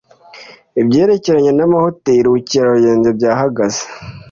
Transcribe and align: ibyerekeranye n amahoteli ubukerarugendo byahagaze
ibyerekeranye 0.81 1.51
n 1.55 1.61
amahoteli 1.67 2.25
ubukerarugendo 2.27 3.07
byahagaze 3.17 3.81